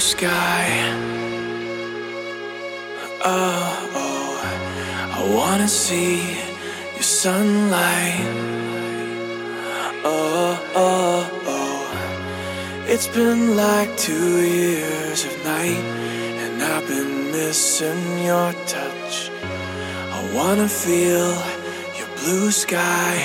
sky. 0.00 0.66
Oh, 3.22 3.90
oh, 3.94 4.32
I 5.18 5.34
wanna 5.36 5.68
see 5.68 6.32
your 6.94 7.02
sunlight. 7.02 8.24
Oh, 10.02 10.58
oh, 10.74 11.30
oh, 11.46 12.84
it's 12.86 13.08
been 13.08 13.56
like 13.56 13.94
two 13.98 14.40
years 14.40 15.26
of 15.26 15.44
night, 15.44 15.84
and 16.42 16.62
I've 16.62 16.86
been 16.88 17.30
missing 17.32 18.24
your 18.24 18.52
touch. 18.66 19.30
I 20.16 20.20
wanna 20.34 20.68
feel 20.68 21.34
your 21.98 22.08
blue 22.20 22.50
sky. 22.50 23.16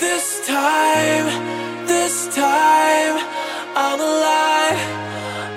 This 0.00 0.44
time, 0.46 1.86
this 1.86 2.34
time. 2.34 3.41
I'm 3.84 4.00
alive, 4.00 4.80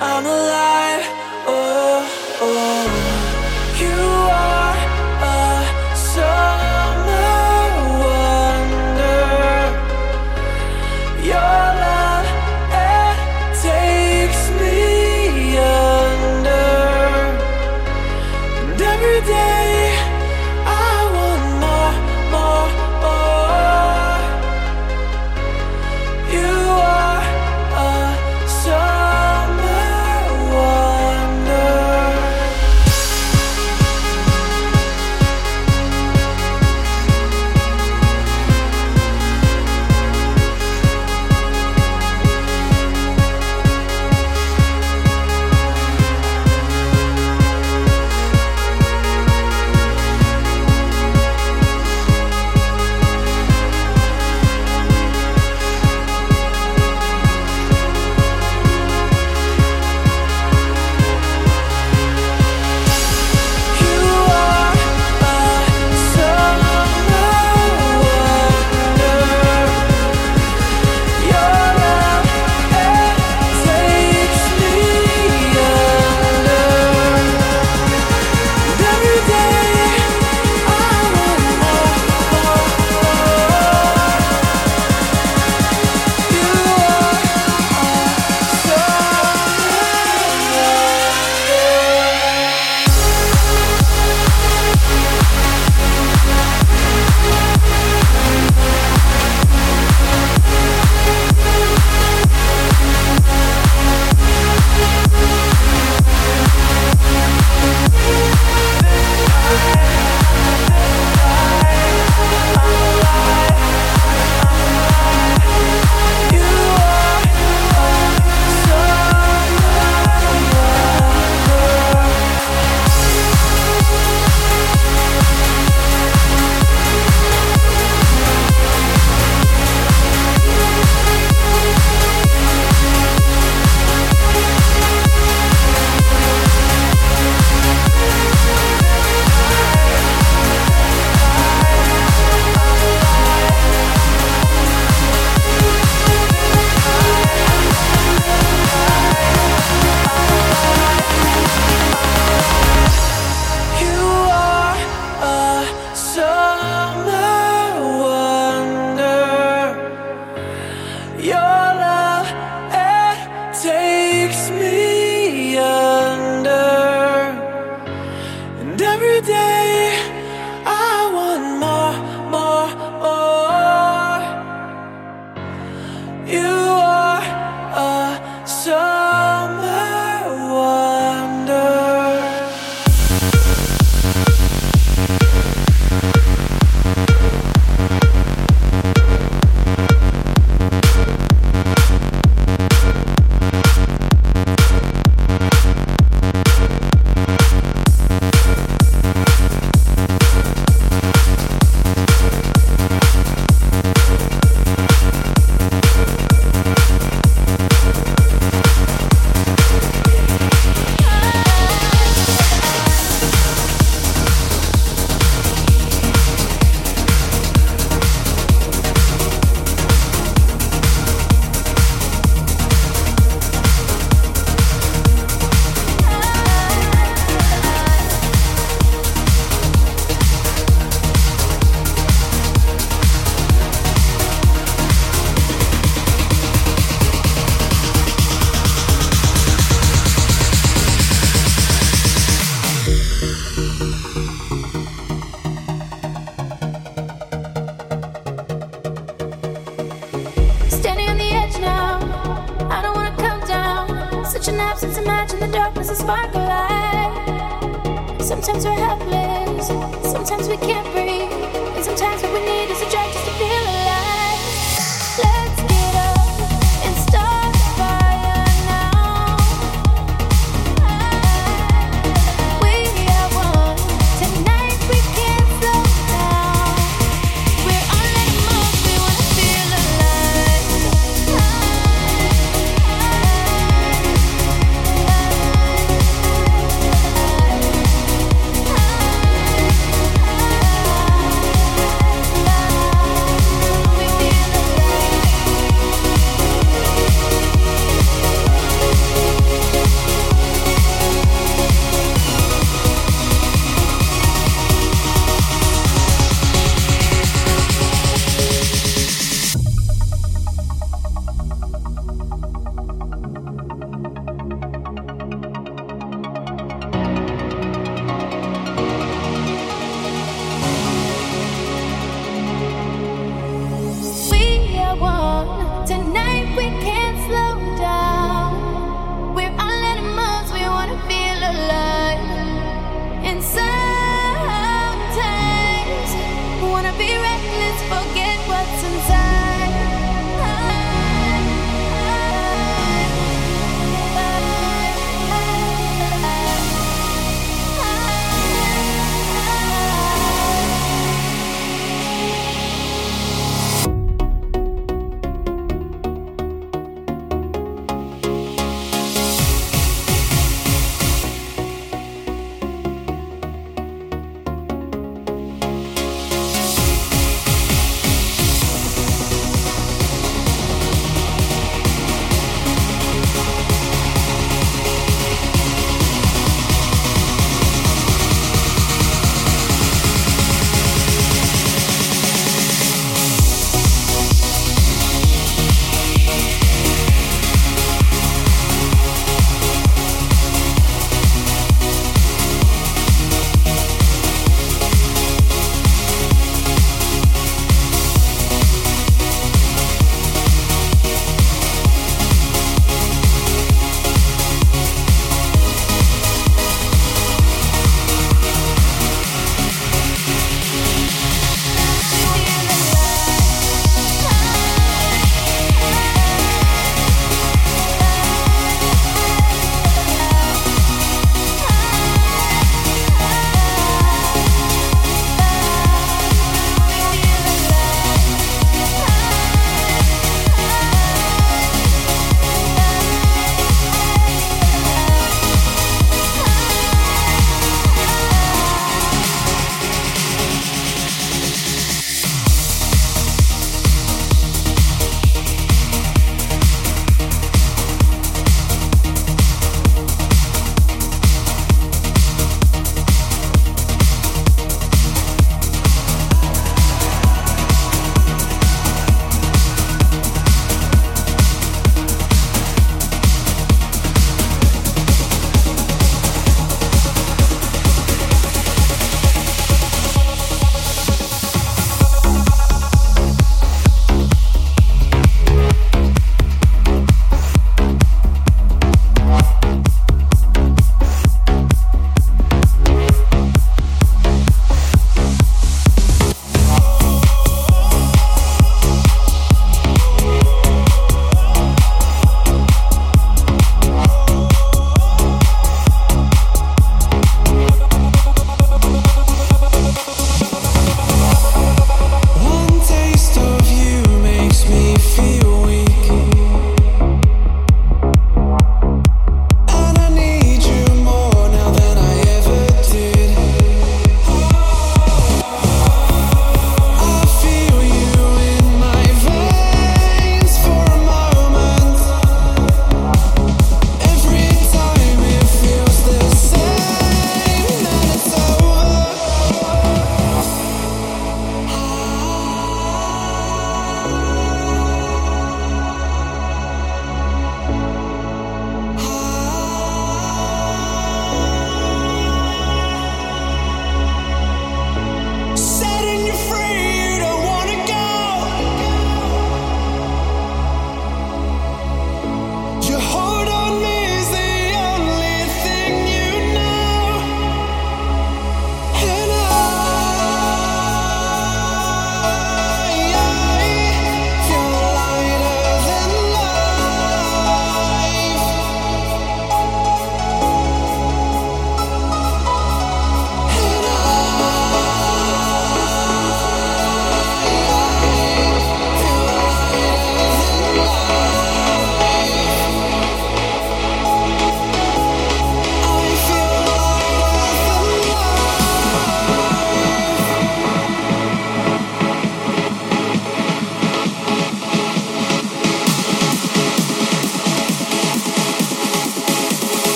I'm 0.00 0.24
alive. 0.24 0.93